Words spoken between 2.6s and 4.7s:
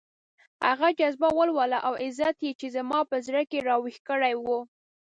زما په زړه کې راويښ کړی وو.